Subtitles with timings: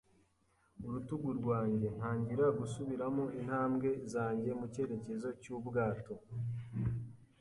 [0.85, 6.13] urutugu rwanjye, ntangira gusubiramo intambwe zanjye mu cyerekezo cy'ubwato.